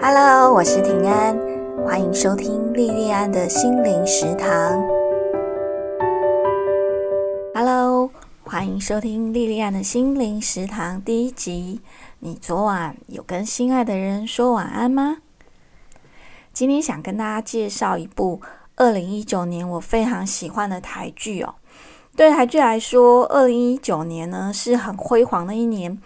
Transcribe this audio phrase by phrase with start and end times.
[0.00, 1.36] Hello，我是平安，
[1.84, 4.80] 欢迎收听莉莉安的心灵食堂。
[7.52, 8.08] Hello，
[8.44, 11.80] 欢迎收听莉莉安的心灵食堂第一集。
[12.20, 15.16] 你昨晚有跟心爱的人说晚安吗？
[16.52, 18.40] 今天想跟大家介绍一部
[18.76, 21.56] 二零一九年我非常喜欢的台剧哦。
[22.16, 25.98] 对台剧来说，二零一九年呢是很辉煌的一年。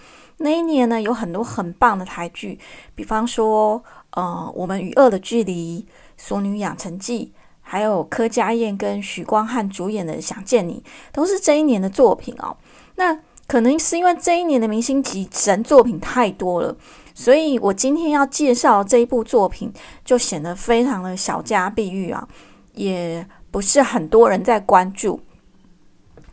[0.43, 2.59] 那一年呢，有很多很棒的台剧，
[2.95, 10.83] 比方说，呃，我们与恶的距离、《俗女养成记》，还有柯佳燕跟许光汉主演的《想见你》，
[11.15, 12.57] 都是这一年的作品哦。
[12.97, 16.77] 那可能是因为这一年的明星级神作品太多了，
[17.15, 19.73] 所以我今天要介绍这一部作品，
[20.05, 22.27] 就显得非常的小家碧玉啊，
[22.75, 25.21] 也不是很多人在关注。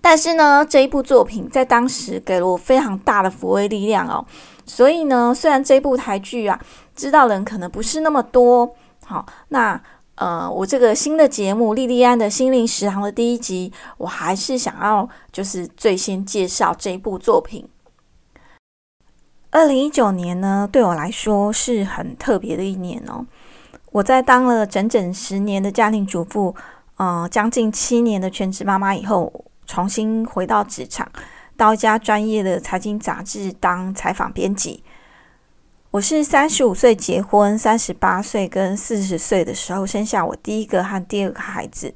[0.02, 4.26] 但是呢，这一部作品在当时给了我非常大的抚慰力量哦。
[4.66, 6.60] 所以呢，虽然这部台剧啊，
[6.96, 9.82] 知道人可能不是那么多，好，那
[10.16, 17.68] 呃，我这个新的节目《莉莉安的心灵食堂》的第一集，我还是想要就是最先介绍这一部作品。
[19.52, 23.26] 二零一九年呢，对我来说是很特别的一年哦。
[23.92, 26.56] 我在当了整整十年的家庭主妇，
[26.98, 29.46] 呃，将近七年的全职妈妈以后。
[29.70, 31.08] 重新回到职场，
[31.56, 34.84] 到一家专业的财经杂志当采访编辑。
[35.92, 41.94] 我是三十五岁结婚，三十八岁跟四十岁的时候生下我第一个和第二个孩子。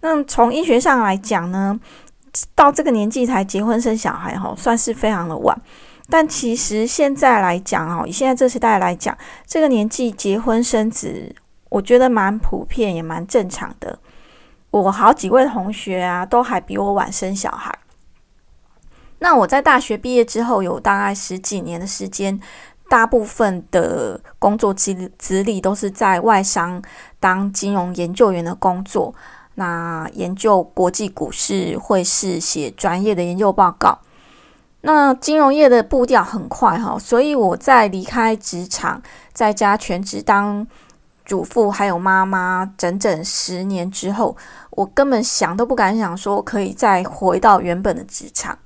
[0.00, 1.78] 那从医学上来讲呢，
[2.56, 5.56] 到这个年纪才结婚生小孩，哈，算是非常的晚。
[6.10, 11.32] 但其实现在来讲，哦，以现在这时代来讲，这个年纪结婚生子，
[11.68, 13.96] 我觉得蛮普遍，也蛮正常的。
[14.70, 17.72] 我好几位同学啊，都还比我晚生小孩。
[19.20, 22.38] 那我在大学毕业之后，有大概十几年的时间，
[22.90, 26.82] 大部分的工作资资历都是在外商
[27.18, 29.14] 当金融研究员的工作。
[29.54, 33.98] 那研究国际股市、会市，写专业的研究报告。
[34.82, 39.00] 那金融业的步调很快哈，所以我在离开职场，
[39.32, 40.66] 在家全职当。
[41.26, 44.34] 主妇还有妈妈，整整十年之后，
[44.70, 48.56] 我根本想都不敢想，说可以再回到原本的职场。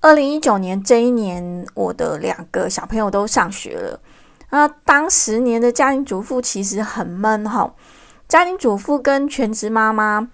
[0.00, 4.00] 二零一九年这一年，我的两个小朋友都上学了。
[4.48, 7.70] 那当十年的家庭主妇其实很闷哈。
[8.26, 10.28] 家庭主妇跟全职妈妈，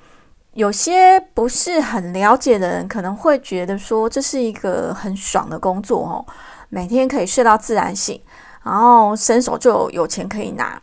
[0.53, 6.25] 有些不是很了解的人，可能会觉得说这是一个很爽的工作哦，
[6.69, 8.21] 每天可以睡到自然醒，
[8.63, 10.81] 然后伸手就有钱可以拿。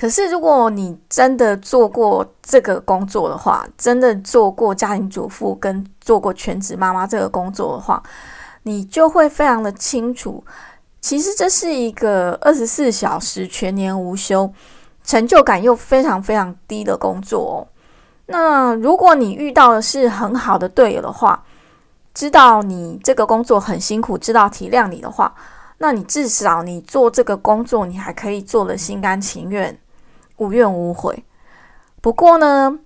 [0.00, 8.02] 可是，如果你真的做过这个工作的话，真的做过家庭主妇跟做过全职妈妈这个工作的话，
[8.62, 10.42] 你就会非常的清楚，
[11.02, 14.50] 其实这是一个二十四小时全年无休、
[15.04, 17.68] 成就感又非常非常低的工作哦。
[18.24, 21.44] 那如果你遇到的是很好的队友的话，
[22.14, 25.34] 知道你这个工作很辛苦，知道体谅你的话，
[25.76, 29.78] 那你至少你做这个工作，你还可以做的心甘情愿。
[30.40, 31.24] 无怨无悔。
[32.00, 32.78] 不过呢，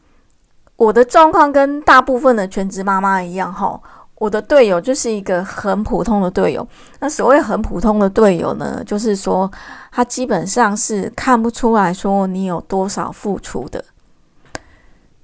[0.77, 3.81] 我的状况跟大部分的全职妈妈一样，哈，
[4.17, 6.67] 我的队友就是一个很普通的队友。
[6.99, 9.51] 那所谓很普通的队友呢，就是说
[9.93, 13.85] 他基本上是看不出来说你有多少付出的。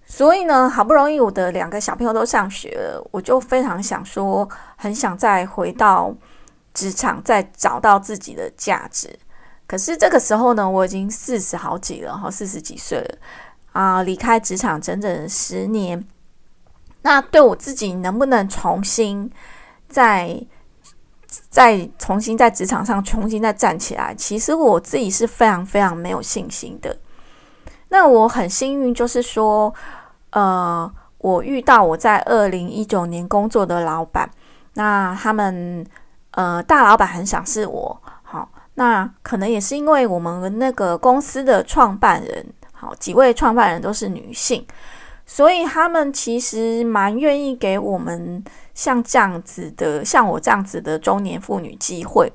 [0.07, 6.15] 所以呢，好不容易我的两个小朋友都上学了，我就非常想说，很想再回到
[6.75, 9.19] 职场，再找到自己的价值。
[9.71, 13.19] 可是这个时候呢，我已经四十好几了哈，四十几岁了
[13.71, 16.05] 啊，离开职场整整十年。
[17.03, 19.31] 那对我自己能不能重新
[19.89, 20.45] 再
[21.49, 24.13] 再重新在职场上重新再站起来？
[24.13, 26.99] 其实我自己是非常非常没有信心的。
[27.91, 29.73] 那我很幸运，就是说，
[30.31, 34.29] 呃，我遇到我在二零一九年工作的老板，
[34.75, 35.87] 那他们
[36.33, 38.03] 呃大老板很赏识我。
[38.81, 44.67] 那可能也是因为我们那个公司的创办人，好几位创办人都是女性，
[45.27, 52.33] 所以他们其实蛮愿意给我们像这样子的，像我这样子的中年妇女机会。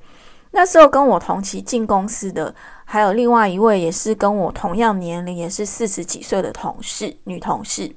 [0.52, 2.54] 那时候跟我同期进公司的，
[2.84, 7.92] 还有另外一位也是跟我同样年龄，也是四十几岁的同事，女同事。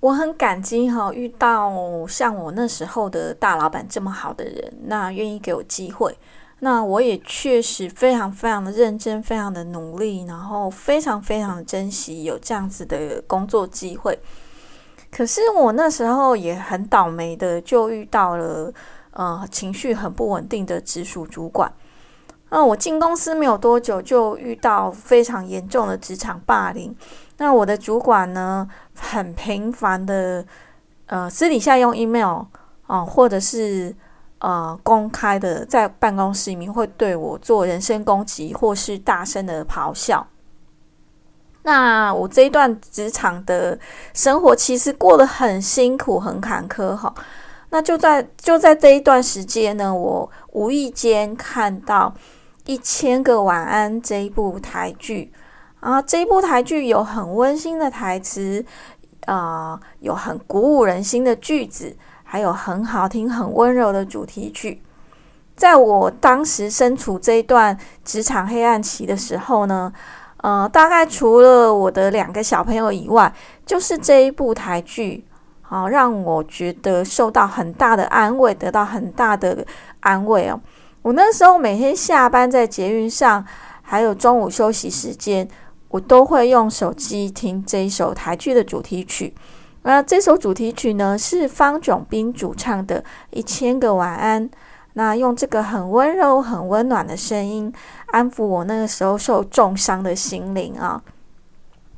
[0.00, 1.70] 我很感激哈，遇到
[2.08, 6.16] 像我那时候的大老板这么好的人，那愿意给我机会。
[6.64, 14.18] 那我也确实非常非常的认真，非常的努力，然后非常非常的珍惜有这样子的工作机会。
[15.10, 18.72] 可是我那时候也很倒霉的，就遇到了
[19.10, 21.70] 呃情绪很不稳定的直属主管。
[22.48, 26.96] 那我进公司没有多久，就遇到非常严重的职场霸凌。
[27.36, 30.42] 那我的主管呢，很频繁的，
[31.04, 32.44] 呃，私底下用 email
[32.86, 33.94] 啊，或者是
[34.44, 40.26] 呃公开的在办公室里面会对我做人身攻击，或是大声的咆哮。
[41.62, 43.78] 那我这一段职场的
[44.12, 47.14] 生活其实过得很辛苦、很坎坷哈。
[47.70, 52.12] 那就在就在这一段时间呢，我无意间看到
[52.66, 55.32] 《一千个晚安》这一部台剧
[55.80, 58.62] 啊，这一部台剧有很温馨的台词，
[59.24, 61.96] 啊，有很鼓舞人心的句子，
[62.34, 64.82] 还有很好听、很温柔的主题曲。
[65.54, 69.92] 在我当时身处这一段职场黑暗期的时候呢。
[70.38, 73.32] 呃，大概除了我的两个小朋友以外，
[73.64, 75.24] 就是这一部台剧，
[75.62, 79.64] 好让我觉得受到很大的安慰，得到很大的
[80.00, 80.60] 安慰哦。
[81.02, 83.42] 我那时候每天下班在捷运上，
[83.80, 85.48] 还有中午休息时间，
[85.88, 89.32] 我都会用手机听这一首台剧的主题曲。
[89.84, 94.48] 那这首主题曲呢，是方炯斌主唱的《一千个晚安》。
[94.94, 97.72] 那用这个很温柔、很温暖的声音
[98.06, 101.02] 安抚我那个时候受重伤的心灵啊。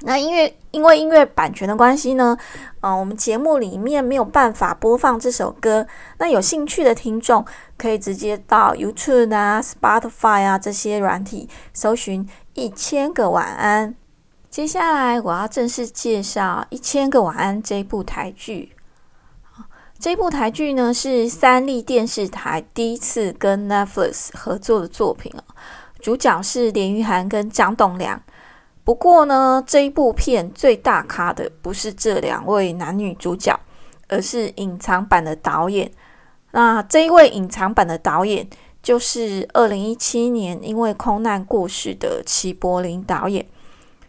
[0.01, 2.37] 那因为因为音乐版权的关系呢，
[2.81, 5.87] 嗯，我们节目里面没有办法播放这首歌。
[6.19, 7.45] 那有兴趣的听众
[7.79, 12.25] 可以直接到 YouTube 啊、Spotify 啊这些软体搜寻
[12.55, 13.91] 《一千个晚安》。
[14.51, 18.73] 接下来我要正式介绍《一千个晚安》这部台剧。
[19.99, 25.33] 这部台剧呢是三立电视台第一次跟 Netflix 合作的作品
[26.01, 28.23] 主角是连俞涵跟张栋梁。
[28.85, 33.59] 不过呢，这一部片最大咖的不是这两位男女主角，
[34.09, 35.91] 而是隐藏版的导演。
[36.53, 38.49] 那这一位隐藏版的导演
[38.83, 43.45] 就是二零一七年因为空难过世的齐柏林导演。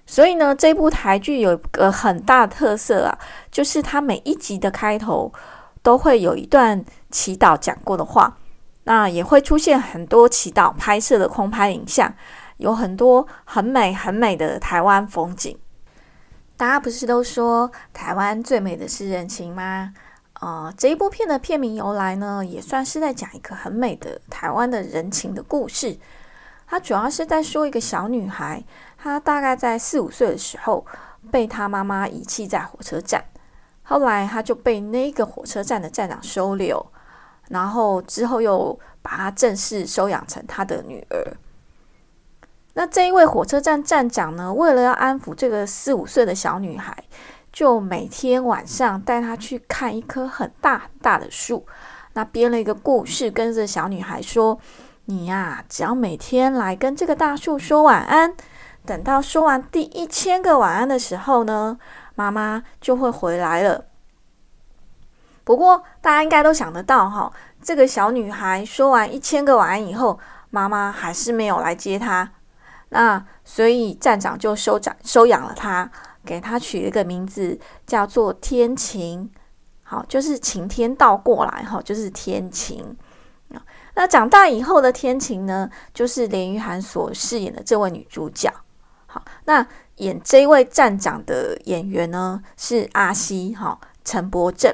[0.07, 3.19] 所以呢，这部台剧有一个很大的特色啊，
[3.51, 5.31] 就是它每一集的开头。
[5.83, 8.35] 都会有一段祈祷讲过的话，
[8.83, 12.13] 那也会出现很多祈祷拍摄的空拍影像，
[12.57, 15.57] 有很多很美很美的台湾风景。
[16.57, 19.93] 大家不是都说台湾最美的是人情吗？
[20.41, 25.97] 呃，这一部片的片名由来呢，也算是在讲一个很美的台湾的人情的故事。
[26.67, 28.63] 他主要是在说一个小女孩，
[28.97, 30.85] 她大概在四五岁的时候
[31.31, 33.23] 被她妈妈遗弃在火车站。
[33.83, 36.85] 后来他就被那个火车站的站长收留，
[37.47, 41.37] 然后之后又把她正式收养成他的女儿。
[42.73, 47.01] 那这一位火车站站长呢，为了要安抚这个四五岁的小女孩，
[47.53, 51.65] 就每天晚上带她去看一棵很大很大的树，
[52.11, 54.59] 那编了一个故事，跟着小女孩说
[55.09, 58.35] ：“你呀，只要每天来跟这个大树说晚安，
[58.85, 61.77] 等到说完第一千个晚安的时候呢。”
[62.17, 63.85] 妈妈就会回来了。
[65.43, 67.31] 不过，大家应该都想得到哈，
[67.61, 70.19] 这个小女孩说完一千个晚安以后，
[70.49, 72.31] 妈妈还是没有来接她。
[72.89, 75.87] 那所以站长就收长收养了她，
[76.25, 79.29] 给她取了一个名字，叫做天晴。
[79.83, 82.97] 好，就是晴天倒过来哈，就是天晴。
[83.97, 88.49] 那长大以后的天晴呢，就是连俞涵所饰演的这位女主角。
[89.07, 89.67] 好，那。
[89.97, 94.71] 演这位站长的演员呢是阿西哈陈柏正，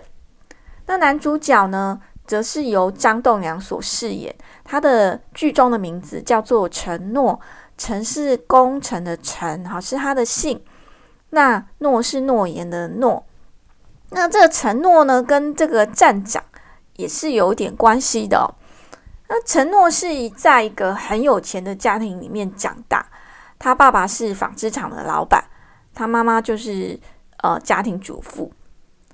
[0.85, 7.39] 那男主角呢则是由张栋梁所饰演，他的剧中的名字叫做承诺，
[7.77, 10.61] 承是功臣的承，哈是他的姓，
[11.29, 13.25] 那诺是诺言的诺，
[14.09, 16.43] 那这个承诺呢跟这个站长
[16.97, 18.53] 也是有点关系的，
[19.33, 23.03] 那承诺是在一个很有钱的家庭里面长大。
[23.57, 25.43] 他爸爸是纺织厂的老板，
[25.95, 26.99] 他妈妈就是
[27.37, 28.53] 呃家庭主妇。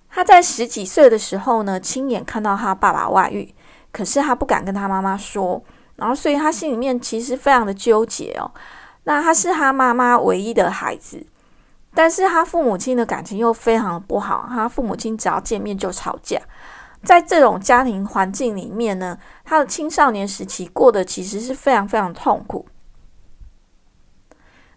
[0.09, 3.55] 他在十几岁的时候呢，亲眼看到他爸爸外遇，
[3.93, 5.63] 可是他不敢跟他妈妈说，
[5.95, 8.51] 然后所以他心里面其实非常的纠结哦。
[9.05, 11.25] 那他是他妈妈唯一的孩子，
[11.93, 16.41] 但是他父母亲的感情又非常的不好，他父母亲只要见面就吵架。
[17.03, 22.65] 在这种家庭环境里面呢，他的青少年时期过得其实是非常非常痛苦。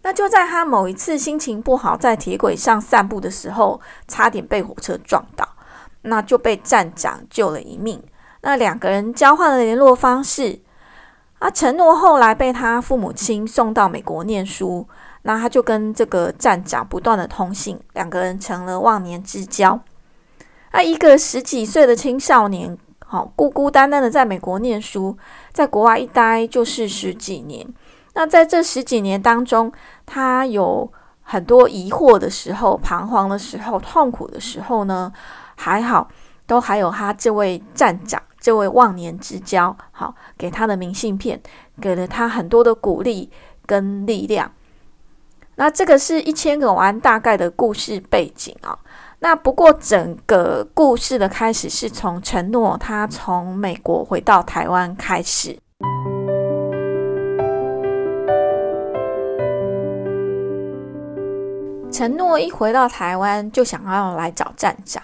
[0.03, 5.47] 那就在他某一次心情不好，在铁轨上散步的时候，差点被火车撞到，
[6.01, 8.03] 那就被站长救了一命。
[8.41, 10.59] 那两个人交换了联络方式，
[11.39, 14.85] 啊，承诺后来被他父母亲送到美国念书，
[15.21, 19.79] 那他就跟这个站长不断的通信，两个人成了忘年之交。
[20.73, 22.75] 那一个十几岁的青少年，
[23.05, 25.15] 好孤孤单单的在美国念书，
[25.51, 27.65] 在国外一待就是十几年。
[28.15, 29.71] 那在这十几年当中，
[30.05, 35.13] 他有很多疑惑的时候、彷徨的时候、痛苦的时候呢，
[35.55, 36.09] 还好，
[36.47, 41.39] 都还有他这位站长、这位忘年之交，好给他的明信片，
[41.79, 43.31] 给了他很多的鼓励
[43.67, 44.51] 跟力量。
[45.55, 48.77] 那这个是一千个完大概的故事背景啊。
[49.23, 55.57] 那不过整个故事的开始是从承诺他从美国回到台湾开始。
[61.89, 65.01] 承诺一回到台湾就想要来找站长，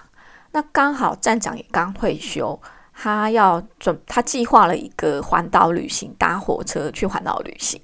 [0.52, 2.60] 那刚好站长也刚退休，
[2.92, 7.80] 他要准他计划了一个环岛旅行，搭火车去环岛旅行。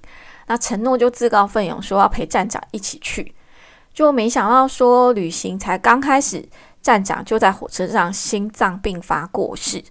[0.49, 3.35] 那承诺就自告奋勇说要陪站长一起去，
[3.97, 6.47] 就没想到说旅行才刚开始，
[6.83, 9.83] 站长就在火车上心脏病发过世。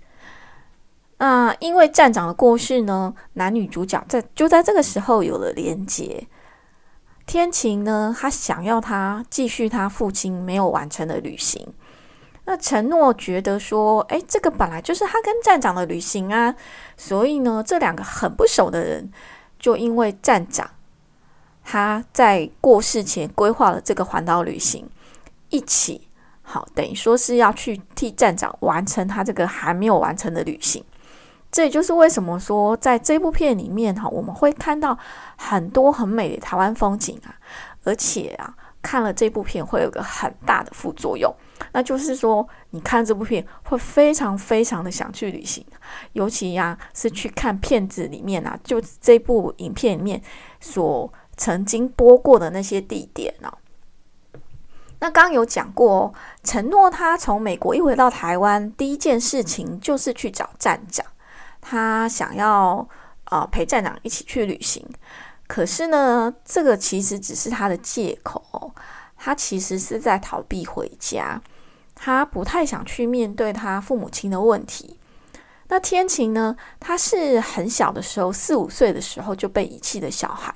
[1.18, 6.28] 那因为站长的过世呢，男女主角在就在这个时候有了连结。
[7.26, 11.74] 天晴呢，他想要他继续他父亲没有完成的旅行。
[12.44, 16.54] 那承诺觉得说，诶，这个本来就是他跟站长的旅行啊，
[16.96, 19.12] 所以呢，这两个很不熟的人。
[19.58, 20.70] 就因为站长
[21.68, 24.88] 他在过世前规划了这个环岛旅行，
[25.50, 26.08] 一起
[26.44, 30.86] 好等于说是要去替站长完成他这个还没有完成的旅行。
[31.52, 34.98] 这也就是为什么说在这部片里面哈，我们会看到
[35.38, 37.34] 很多很美的台湾风景啊，
[37.84, 41.34] 而且啊，看了这部片会有个很大的副作用。
[41.72, 45.66] 那就是说，你看这部片会非常非常的想去旅行，
[46.12, 50.22] 尤其呀是去看片子里面啊，就这部影片里面
[50.60, 53.52] 所曾经播过的那些地点呢。
[55.00, 56.14] 那刚有讲过，
[56.44, 61.06] 承诺他从美国一回到台湾，第一件事情就是去找站长，
[61.62, 62.88] 他想要
[63.26, 64.88] 呃陪站长一起去旅行。
[65.48, 68.72] 可是呢，这个其实只是他的借口。
[69.18, 71.42] 他其实是在逃避回家，
[71.96, 75.00] 他不太想去面对他父母亲的问题。
[75.70, 76.56] 那天晴呢？
[76.80, 80.54] 他是很小的时候，四五岁的时候就被遗弃的小孩。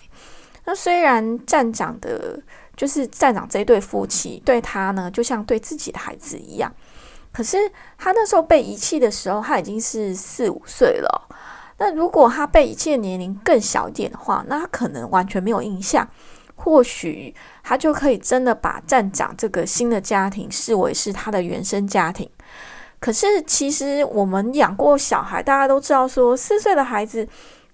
[0.69, 2.39] 那虽然站长的，
[2.77, 6.71] 就是站长这对夫妻对他呢，就像对自己的孩子一样。
[7.33, 7.57] 可是
[7.97, 11.27] 他那时候被遗弃的时候，他已经是四五岁了。
[11.79, 16.07] 那如果他被遗弃的年龄更小一点的话，那他可能完全没有印象。
[16.53, 17.33] 或许
[17.63, 22.29] 他就可以真的把站长这个新的家庭视为是他的原生家庭。
[22.99, 27.27] 可是其实我们养过小孩，大家都知道说，四岁的孩子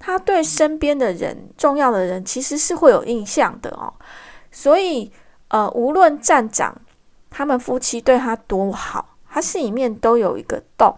[0.06, 3.92] 他对身边的人、重要的人其实是会有印象的哦。
[4.52, 5.12] 所以
[5.48, 6.80] 呃，无论站长
[7.32, 10.96] 他们夫妻对他多好，他心里面都有一个洞。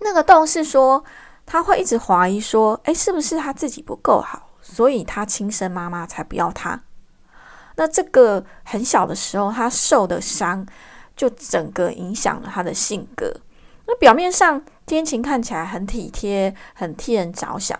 [0.00, 1.04] 那个洞是说
[1.44, 4.48] 他会一直怀疑说，诶，是不是他自己不够好？
[4.62, 6.80] 所以他亲生妈妈才不要他。
[7.76, 10.66] 那这个很小的时候，他受的伤
[11.14, 13.30] 就整个影响了他的性格。
[13.86, 14.62] 那表面上
[14.96, 17.78] 天晴看起来很体贴，很替人着想，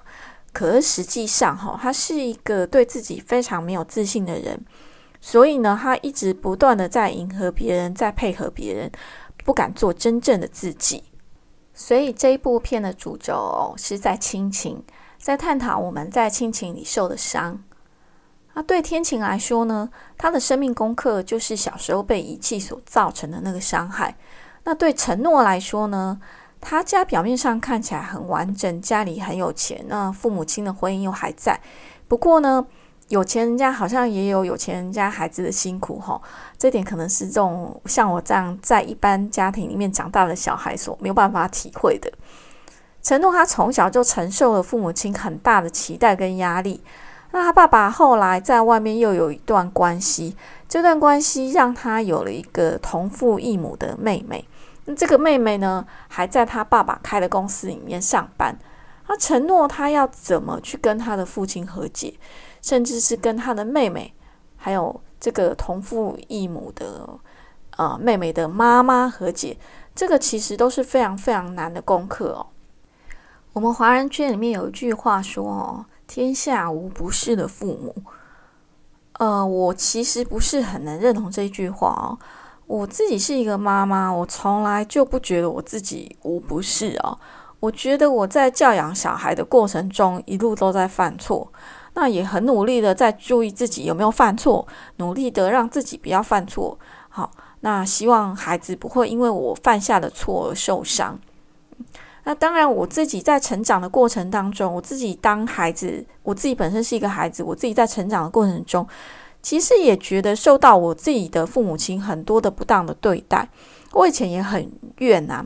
[0.52, 4.64] 可是实际上哈，他是一个对自己非常没有自信的人。
[5.20, 8.90] 所以呢，他一直不断的在迎合别人，在配合别人，
[9.44, 11.04] 不敢做真正的自己。
[11.74, 14.82] 所以这一部片的主轴是在亲情。
[15.18, 17.62] 在探讨我们在亲情里受的伤。
[18.54, 19.90] 那对天晴来说呢？
[20.16, 24.16] 他的生命功课就是小时候被遗弃所造成的那个伤害。
[24.64, 26.18] 那对承诺来说呢？
[26.60, 31.58] 他家表面上看起来很完整，家里很有钱，那父母亲的婚姻又还在。
[32.06, 32.64] 不过呢，
[33.08, 36.20] 有钱人家好像也有有钱人家孩子的辛苦哈。
[36.58, 42.12] 这点可能是这种像我这样在一般家庭里面长大的小孩所没有办法体会的。
[43.02, 46.82] 承诺他从小就承受了父母亲很大的期待跟压力。
[47.32, 50.36] 那他爸爸后来在外面又有一段关系，
[50.68, 54.44] 这段关系让他有了一个同父异母的妹妹。
[54.94, 58.58] 这个妹妹呢，还在他爸爸开的公司里面上班。
[59.06, 62.14] 他承诺他要怎么去跟他的父亲和解，
[62.62, 64.14] 甚至是跟他的妹妹，
[64.56, 67.08] 还有这个同父异母的
[67.76, 69.56] 呃妹妹的妈妈和解。
[69.96, 72.46] 这个其实都是非常非常难的功课哦。
[73.52, 77.94] 我们华人圈里面有一句话说：“哦，天下无不是的父母。”
[79.18, 82.16] 呃，我其实不是很能认同这句话哦。
[82.70, 87.18] 我自己是一个妈妈，我从来就不觉得我自己无不是哦。
[87.58, 91.52] 我觉得我在教养小孩的过程中，一路都在犯错，
[91.94, 94.64] 那也很努力的在注意自己有没有犯错，
[94.98, 96.78] 努力的让自己不要犯错。
[97.08, 101.18] 好，那希望孩子不会因为我犯下的错而受伤。
[102.22, 108.86] 那当然，我自己在成长的过程当中，我自己当孩子，我自己本身是一个孩子，我自己在成长的过程中，
[109.42, 113.48] 其实也觉得受到我自己的父母亲很多的不当的对待。
[113.92, 115.44] 我以前也很怨呐，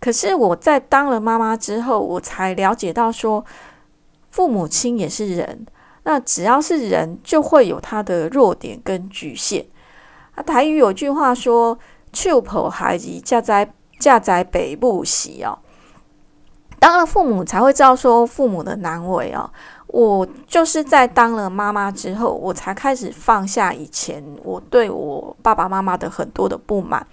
[0.00, 3.44] 可是我在当了妈妈之后，我才了解到说，
[4.30, 5.66] 父母亲也是人，
[6.04, 9.66] 那只要是人，就会有他的弱点跟局限。
[10.34, 11.78] 啊，台语有句话说
[12.12, 15.58] ：“秋婆孩子嫁在嫁在北部喜哦。”
[16.80, 19.50] 当了父母才会知道说父母的难为哦。
[19.86, 27.06] 我就是在当了妈妈之后，我才开始放下以前我对我爸爸妈妈的很多的不满。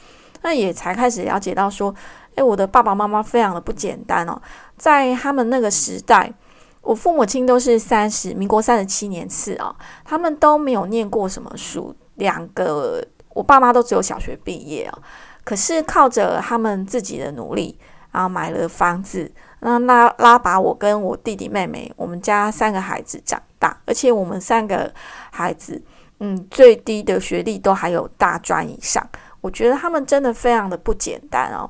[0.43, 1.93] 那也才开始了解到说，
[2.33, 4.41] 诶，我的爸爸妈妈非常的不简单哦。
[4.75, 6.33] 在他们那个时代，
[6.81, 11.95] 我父母亲都是三十民国三十七年次啊，他们都没有念过什么书。
[12.15, 14.97] 两个我爸妈都只有小学毕业哦，
[15.43, 17.77] 可是靠着他们自己的努力，
[18.11, 24.91] 然后买了房子，那拉拉把我跟我弟弟妹妹，我们家三个孩子长大，而且我们三个
[25.31, 25.81] 孩子，
[26.19, 29.07] 嗯，最低的学历都还有大专以上，
[29.39, 31.69] 我觉得他们真的非常的不简单哦。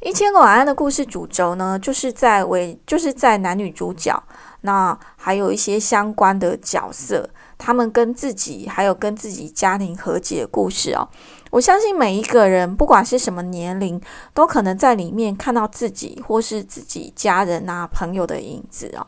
[0.00, 4.22] 一千个晚安的故事主轴呢，就是在为就是在男女主角，
[4.60, 7.28] 那还有一些相关的角色。
[7.56, 11.08] 他们跟自己还有跟自己家庭和解的故事哦，
[11.54, 14.00] 我相信每一个人不管是什么年龄，
[14.32, 19.06] 都可能在里面看到自己或是自己家人啊朋友的影子哦。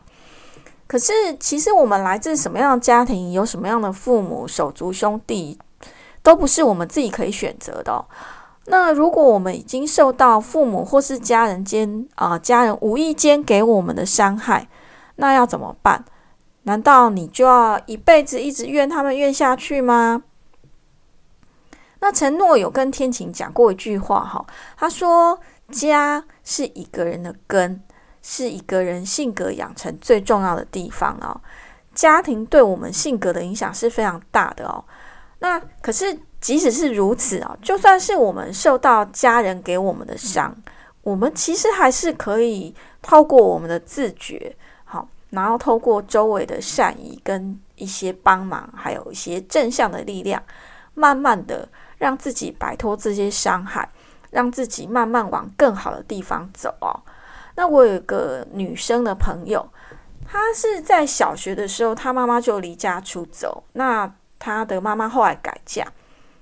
[0.87, 1.11] 可是
[1.41, 5.59] 其实我们来自什么样的家庭，有什么样的父母、手足兄弟，
[6.23, 7.91] 都不是我们自己可以选择的。
[7.91, 8.05] 哦
[8.69, 14.69] 那如果我们已经受到父母或是家人间啊家人无意间给我们的伤害，
[15.17, 16.05] 那要怎么办？
[16.63, 20.23] 难道你就要一辈子一直怨他们怨下去吗？
[21.99, 24.45] 那承诺有跟天晴讲过一句话哈，
[24.77, 25.39] 他说
[25.71, 27.81] ：“家是一个人的根，
[28.21, 31.41] 是一个人性格养成最重要的地方哦。
[31.95, 34.83] 家庭对我们性格的影响是非常大的哦。
[35.39, 40.55] 那可是即使是如此啊，就算是我们受到家人给我们的伤，
[41.01, 44.55] 我们其实还是可以透过我们的自觉。”
[44.85, 50.41] 好然后透过周围的善意跟一些帮忙，还有一些正向的力量，
[50.93, 53.89] 慢慢的让自己摆脱这些伤害，
[54.31, 57.01] 让自己慢慢往更好的地方走哦。
[57.55, 59.67] 那我有个女生的朋友，
[60.25, 65.85] 她是在小学的时候，她妈妈就离家出走，那她的妈妈后来改嫁，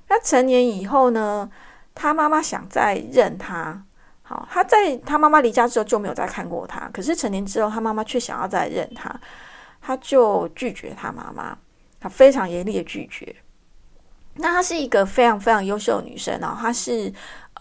[0.09, 1.49] 那成年以后呢，
[1.93, 3.83] 她妈妈想再认她。
[4.27, 6.89] 好，他在他妈妈离家之后就没有再看过他。
[6.91, 9.15] 可是成年之后，他妈妈却想要再认他，
[9.79, 11.55] 他就拒绝他妈妈，
[11.99, 13.35] 他非常严厉的拒绝。
[14.35, 17.11] 那她是一个非常非常优秀的女生哦，她是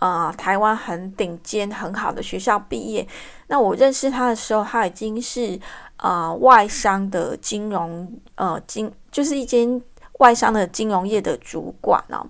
[0.01, 3.07] 呃台湾很顶尖很好的学校毕业。
[3.47, 5.59] 那我认识她的时候，她已经是
[5.99, 9.81] 呃外商的金融呃金，就是一间
[10.19, 12.27] 外商的金融业的主管哦。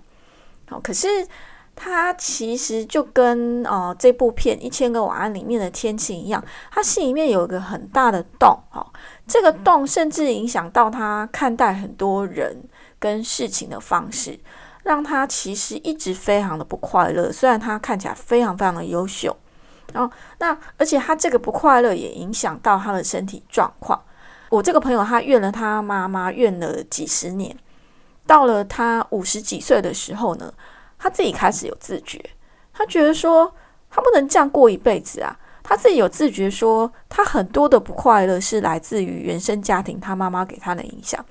[0.69, 1.07] 好，可是。
[1.77, 8.81] 他其实就跟呃这部片《一千个晚安》里面的天晴一样，他心里面有一个很大的洞，哈，
[9.27, 12.63] 这个洞甚至影响到他看待很多人
[12.99, 14.39] 跟事情的方式，
[14.83, 17.31] 让他其实一直非常的不快乐。
[17.31, 19.35] 虽然他看起来非常非常的优秀，
[19.93, 24.01] 然后那而且他这个不快乐也影响到他的身体状况。
[24.49, 27.57] 我这个朋友他怨了他妈妈怨了几十年，
[28.25, 30.53] 到了他五十几岁的时候呢。
[30.97, 32.23] 他自己开始有自觉，
[32.73, 33.53] 他觉得说
[33.91, 35.37] 他不能这样过一辈子啊。
[35.61, 41.23] 他自己有自觉说，他很多的不快乐是来自于原生家庭，他妈妈给他的影响。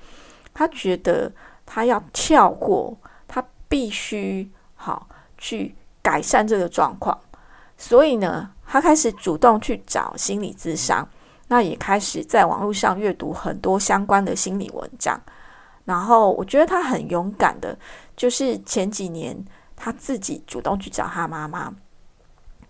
[0.53, 1.29] 他觉得
[1.65, 2.95] 他要跳过，
[3.27, 7.17] 他必须好去改善这个状况。
[7.77, 11.07] 所以呢，他开始主动去找心理咨商，
[11.47, 15.19] 那也开始在网络上阅读很多相关的心理文章。
[15.83, 17.77] 然后我觉得他很勇敢的，
[18.15, 19.37] 就是前几年
[19.75, 21.73] 他自己主动去找他妈妈。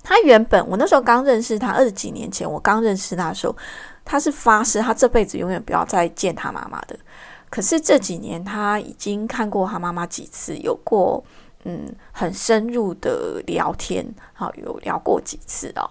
[0.04, 3.56] 他原本我那时候刚认识他，二十几年前我刚认识他的时候，
[4.04, 6.98] 他是发誓他这辈子永远不要再见他妈妈的。
[7.56, 11.24] 可是这几年他已经看过他妈妈几次，有过
[11.64, 15.90] 嗯很深入的聊天，好有聊过几次哦，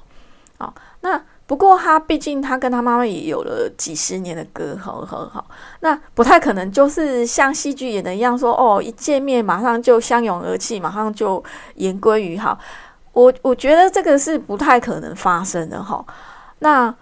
[0.58, 1.24] 好那。
[1.46, 5.46] 不过他毕竟他跟他妈妈也有了几十年的隔阂，很好。
[5.80, 12.58] 那不太可能就是像戏剧演的一样，说哦一见面马上就相拥而泣，马上就言归于好。
[13.12, 16.02] 我我觉得这个是不太可能发生的哈。
[16.60, 16.94] 那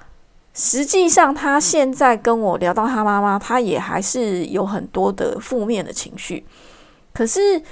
[0.55, 6.45] 实际上他现在跟我聊到他妈妈，他也还是有很多的负面的情绪。
[7.13, 7.63] 可是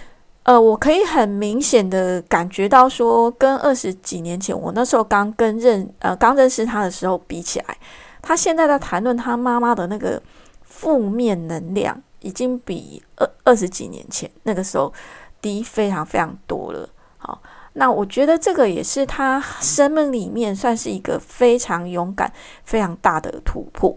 [0.43, 7.77] 呃，我可以很明显的感觉到说，跟二十几年前我那时候刚跟认呃刚认识他的时候比起来，
[8.23, 10.21] 他现在在谈论他妈妈的那个
[10.63, 14.91] 负面能量，已经比二二十几年前那个时候
[15.43, 16.89] 低非常非常多了。
[17.19, 17.41] 好，
[17.73, 22.33] 那我觉得这个也是他生命里面算是一个非常勇敢、
[22.65, 23.95] 非常大的突破。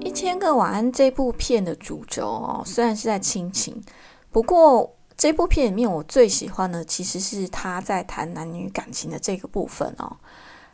[0.00, 3.82] 一千个晚安这部片的主轴哦，虽然是在亲情，
[4.30, 10.16] 不过这部片里面我最喜欢的其实是他在谈男女感情的这个部分哦。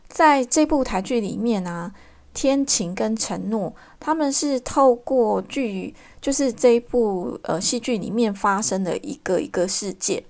[0.08, 1.92] 在这部台剧里面呢，
[2.32, 10.22] 天晴跟承诺他们是透过剧，就是这一部呃戏剧里面发生的一个一个事件，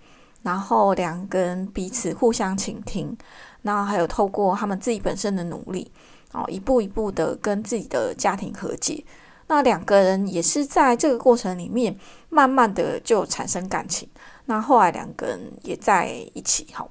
[0.42, 3.16] 然后两个人彼此互相倾听，
[3.62, 5.90] 那还有透过他们自己本身的努力。
[6.32, 9.04] 哦，一步一步的跟自己的家庭和解，
[9.48, 14.08] 那两个人也是在这个过程里面，慢慢的就产生感情。
[14.44, 16.88] 那后来两个人也在一起，哈，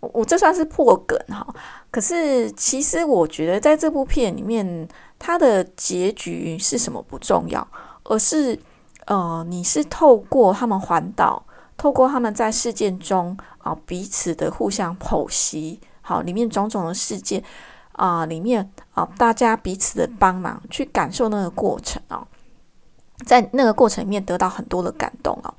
[0.00, 1.46] 我我这算是破梗哈。
[1.90, 7.66] 可是其实我觉得在这部片里面，它的结局是什么不重要，
[8.04, 8.58] 而是
[9.06, 11.44] 呃，你是透过他们环岛，
[11.76, 17.42] 透过他们在事件中啊彼此的互相剖析，好，里面种种的事件。
[17.92, 22.26] 啊，里面啊，大家彼此的帮忙，去感受那个过程啊，
[23.26, 25.52] 在那个过程里面得到很多的感动啊。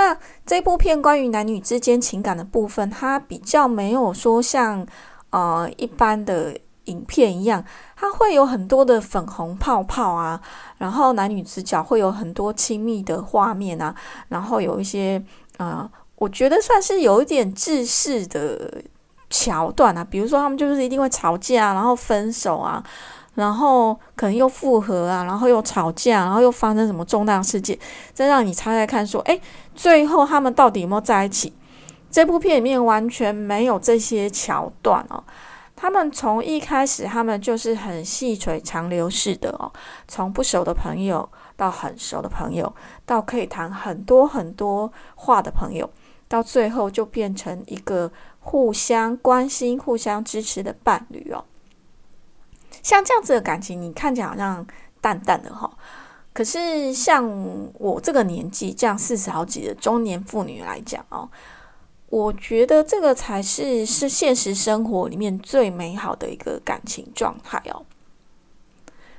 [0.00, 4.86] 那这部片关于男女之间情感的部分，它比较没有说像
[5.28, 7.62] 呃一般的影片一样，
[7.96, 10.40] 它会有很多的粉红泡泡啊，
[10.78, 13.94] 然后男女主角会有很多亲密的画面啊，
[14.28, 15.22] 然后有一些
[15.58, 18.82] 啊，我觉得算是有一点制式的。
[19.32, 22.82] 桥段啊，比如说他们就是一定会吵架，然后分手啊，
[23.40, 27.76] 然后可能又复合啊，然后又吵架，然后又发生什么重大事件，
[28.12, 29.40] 再让你猜猜看，说，哎，
[29.74, 31.52] 最后他们到底有没有在一起？
[32.10, 35.24] 这部片里面完全没有这些桥段哦。
[35.74, 39.72] 他们从一开始，他们就是很细水长流式的哦，
[40.06, 41.26] 从不熟的朋友
[41.56, 42.70] 到很熟的朋友，
[43.06, 45.88] 到可以谈很多很多话的朋友，
[46.28, 48.12] 到最后就变成一个。
[48.42, 51.44] 互相关心、互相支持的伴侣哦，
[52.82, 54.66] 像这样子的感情，你看起来好像
[55.00, 55.70] 淡淡的哈。
[56.32, 57.28] 可是像
[57.74, 61.28] 我这个年纪，这样四十好几的中年妇女来讲哦，
[62.08, 67.84] 我觉得这个才是是现实生活里面最美好的一个感情状态哦。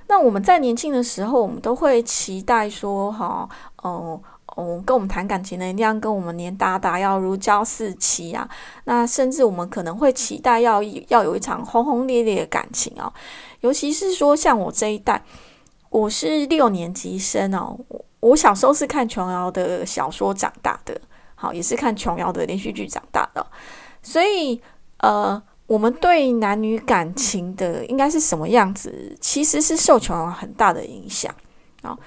[0.08, 3.48] 那我们在年轻的时候，我们都会期待说，哈，
[3.84, 4.22] 哦。
[4.58, 8.46] 哦，跟我们谈感情的一定要跟我们黏哒哒，要如胶似漆啊。
[8.84, 13.14] 那甚至我们可能会期待要要有一场轰轰烈烈的感情哦。
[13.62, 15.24] 尤其是说像我这一代，
[15.90, 17.80] 我是六年级生哦。
[18.20, 21.00] 我小时候是看琼瑶的小说长大的，
[21.34, 23.44] 好，也是看琼瑶的连续剧长大的。
[24.04, 24.62] 所以，
[24.98, 31.34] 呃，我们对男女感情的应该是什么样子，其实是受琼瑶很大的影响
[31.82, 31.98] 啊。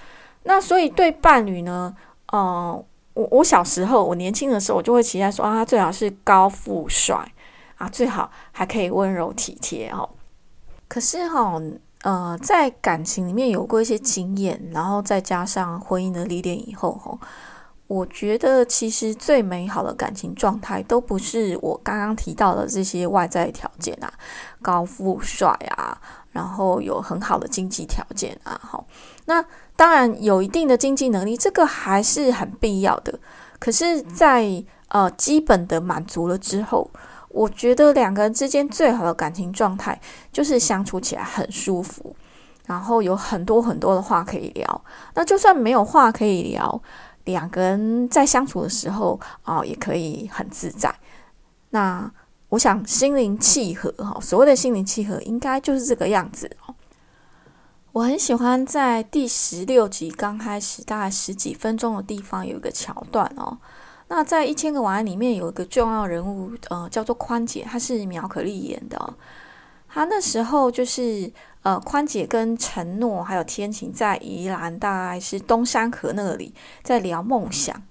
[0.45, 1.95] 那所以对伴侣呢？
[2.29, 7.17] 哦，我我小时候，我年轻的时候，我就会期待说啊，他最好是高富帅
[7.77, 10.09] 啊，最好还可以温柔体贴哦。
[10.89, 11.61] 可是哈，
[12.03, 17.19] 呃，在感情里面有过一些经验，然后再加上婚姻的历练以后哈，
[17.87, 24.13] 我觉得其实最美好的感情状态都不是我刚刚提到的这些外在条件啊，
[24.63, 26.01] 高富帅啊，
[26.33, 28.85] 然后有很好的经济条件啊，哈，
[29.27, 29.45] 那。
[29.77, 33.19] 当然有一定的经济能力，这个还是很必要的。
[33.59, 36.89] 可是，在呃基本的满足了之后，
[37.35, 40.01] 我觉得两个人之间最好的感情状态
[40.33, 42.15] 就是相处起来很舒服，
[42.67, 44.85] 然后有很多很多的话可以聊。
[45.15, 46.81] 那就算没有话可以聊，
[47.25, 50.95] 两个人在相处的时候啊，也可以很自在。
[51.71, 52.09] 那
[52.51, 56.75] 我想心灵契合哈，所谓的心灵契合，应该就是这个样子哦。
[57.91, 63.59] 我很喜欢在第十六集刚开始，大概十几分钟的地方有一个桥段哦。
[64.09, 69.15] 那在一千个晚安里面有一个重要人物，呃，叫做宽姐，她是苗可丽演的。
[69.89, 77.83] 她那时候就是呃，宽姐跟承诺还有天晴在宜兰，大概是东山河那里在聊梦想。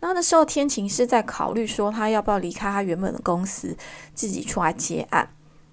[0.00, 3.76] 那那时候天晴是在考虑说，他要不要离开他原本的公司，
[4.14, 5.28] 自己出来接案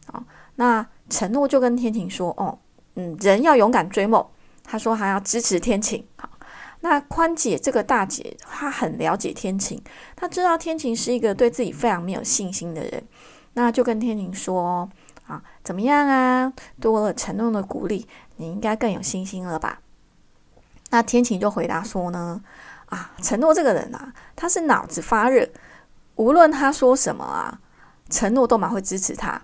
[0.05, 0.23] 啊？
[0.55, 2.59] 那承诺就跟天晴说，哦。
[2.95, 4.25] 嗯，人要勇敢追梦。
[4.63, 6.05] 他说还要支持天晴。
[6.17, 6.29] 好，
[6.81, 9.81] 那宽姐这个大姐，她很了解天晴，
[10.15, 13.03] 她知道天晴是一个对自己非常没有信心的人，
[13.53, 14.89] 那就跟天晴说：
[15.27, 16.51] 啊，怎么样啊？
[16.79, 19.79] 多了承诺的鼓励，你应该更有信心了吧？
[20.89, 22.41] 那天晴就回答说呢，
[22.87, 25.47] 啊，承诺这个人啊，他是脑子发热，
[26.15, 27.59] 无论他说什么啊，
[28.09, 29.41] 承诺都蛮会支持他。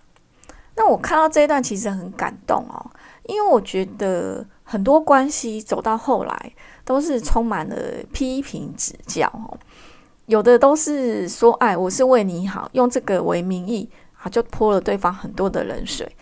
[0.75, 2.91] 那我看到这一段其实很感动哦，
[3.23, 6.53] 因为我觉得很多关系走到后来
[6.87, 7.75] 都是充满了
[8.13, 9.59] 批评指教哦，
[10.27, 13.89] 有的都是说“哎，我是为你好”，用这个为名义
[14.21, 16.15] 啊，就泼了对方很多的冷水。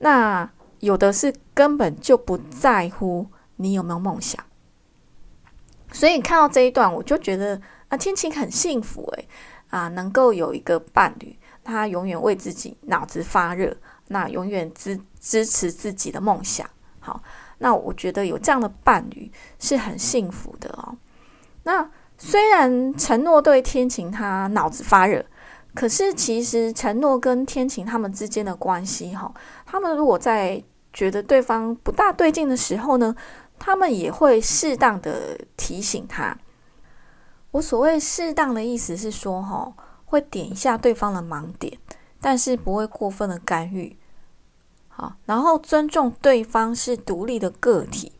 [0.00, 0.46] 那
[0.80, 4.44] 有的是根本就不在乎你有没有梦想。
[5.90, 9.26] 所以看到这一段，我就觉得啊，天晴很幸福诶，
[9.70, 11.34] 啊，能够有一个伴侣。
[11.62, 13.74] 他永远为自己脑子发热，
[14.08, 16.68] 那永远支支持自己的梦想。
[17.00, 17.22] 好，
[17.58, 20.96] 那我觉得有这样的伴侣是很幸福的哦。
[21.64, 25.24] 那虽然承诺对天晴他脑子发热，
[25.74, 29.32] 可是其实承诺跟天晴他们之间的关系，哈，
[29.66, 30.62] 他们如果在
[30.92, 33.14] 觉得对方不大对劲的时候呢，
[33.58, 36.36] 他们也会适当的提醒他。
[37.52, 39.72] 我所谓适当的意思是说，哈。
[40.06, 41.76] 会点一下对方的盲点，
[42.20, 43.98] 但是不会过分的干预。
[44.96, 48.12] 好，然后尊重对方是独立的个体，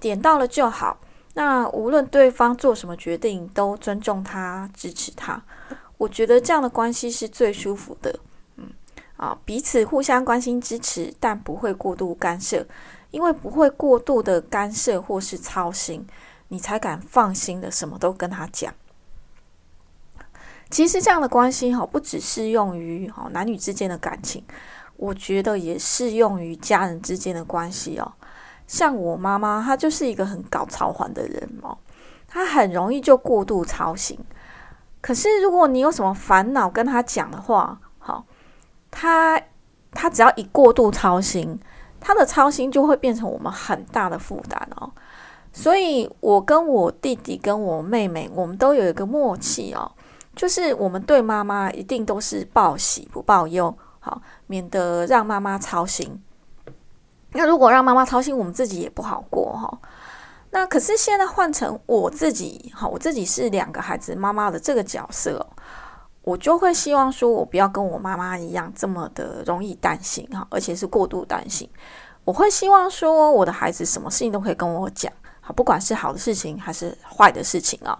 [0.00, 0.98] 点到了就好。
[1.34, 5.40] 那无论对方做什么决定，都尊重他，支持他。
[5.98, 8.18] 我觉得这样的关系是最舒服的。
[8.56, 8.70] 嗯，
[9.16, 12.66] 啊，彼此互相关心支持，但不会过度干涉，
[13.12, 16.04] 因为不会过度的干涉或是操心，
[16.48, 18.74] 你才敢放心的什么都跟他讲。
[20.68, 24.42] 其实这样的关系哈，不只适用于哈男女之间的感情，
[24.96, 28.12] 我觉得也适用于家人之间的关系哦。
[28.66, 31.76] 像我妈妈，她就是一个很搞操环的人哦，
[32.26, 34.18] 她很容易就过度操心。
[35.00, 38.24] 可是如果你有什么烦恼跟她讲的话，好，
[38.90, 39.40] 她
[39.92, 41.60] 她只要一过度操心，
[42.00, 44.90] 她的操心就会变成我们很大的负担哦。
[45.52, 49.92] 所以我跟我弟弟跟我妹妹，我们都有一个默契哦。
[50.34, 53.74] 就是我们对妈妈一定都是报喜不报忧，
[54.06, 56.22] 好，免得让妈妈操心。
[57.32, 59.80] 那如果让妈妈操心，我们自己也不好过哈。
[60.50, 65.44] 那可是现在换成我自己，哈，我自己是两个孩子妈妈的这个角色，
[66.22, 71.68] 我就会希望说，我不要跟我妈妈一样这么的容易担心哈，而且是过度担心。
[72.24, 77.98] 我会希望说，我的孩子什么事情都可以跟我讲，好，不管是好的事情还是坏的事情啊，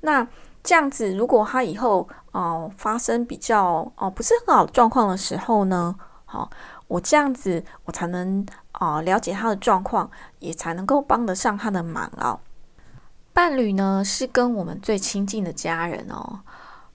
[0.00, 0.26] 那。
[0.62, 5.94] 这样子，如果他以后哦发生比较哦不是很好状况的时候呢，
[6.24, 6.48] 好，
[6.86, 8.46] 我这样子我才能
[8.78, 12.38] 哦了解他的状况，也才能够帮得上他的忙哦。
[13.32, 16.40] 伴侣呢是跟我们最亲近的家人哦。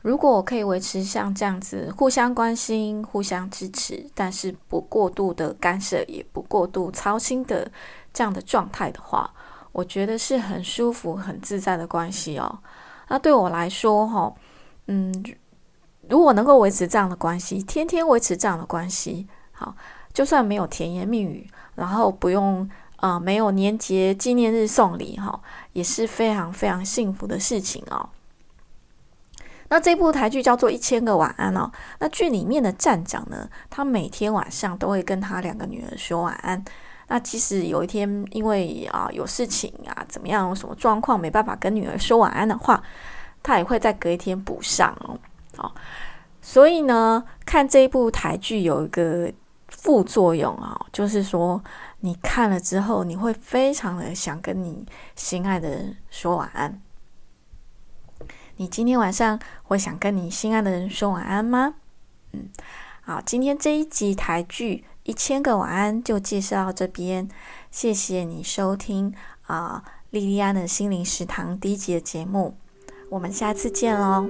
[0.03, 7.69] 如果我可以维持像这样子互相关心、互相支持，但是不过度的干涉，也不过度操心的
[8.13, 9.29] 这样的状态的话，
[9.73, 12.59] 我觉得是很舒服、很自在的关系哦。
[13.07, 14.33] 那对我来说，哈，
[14.87, 15.13] 嗯，
[16.09, 19.75] 如果能够维持这样的关系，天天维持这样的关系，好，
[20.13, 25.39] 就算没有甜言蜜语，然后不用啊，没有年节纪念日送礼，哈，
[25.73, 28.09] 也是非常非常幸福的事情哦。
[29.69, 31.71] 那这部台剧叫做《一千个晚安》哦。
[31.99, 36.63] 那剧里面的站长呢，他每天晚上都会跟他两个女儿说晚安。
[37.09, 42.81] 那即使有一天因为啊有事情啊怎么样什么状况没办法跟女儿说晚安的话，
[43.41, 45.17] 他也会在隔一天补上哦。
[45.55, 45.73] 好，
[46.41, 49.31] 所以呢，看这一部台剧有一个
[49.69, 51.63] 副作用啊，就是说
[52.01, 56.81] 你看了之后，你会非常的想跟你心爱的人说晚安。
[58.57, 61.75] 你今天晚上会想跟你心爱的人说晚安吗？
[62.33, 62.49] 嗯，
[63.01, 64.83] 好，今天这一集台剧。
[65.03, 67.29] 一千个晚安就介绍到这边，
[67.71, 72.57] 谢谢你收听啊，莉莉安的心灵食堂第一集的节目，
[73.09, 74.27] 我们下次见喽。